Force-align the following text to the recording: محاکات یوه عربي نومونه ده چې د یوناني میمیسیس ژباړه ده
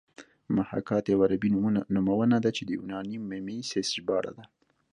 محاکات 0.57 1.03
یوه 1.13 1.23
عربي 1.27 1.49
نومونه 1.95 2.37
ده 2.43 2.49
چې 2.57 2.61
د 2.65 2.69
یوناني 2.77 3.17
میمیسیس 3.29 3.87
ژباړه 3.95 4.31
ده 4.37 4.43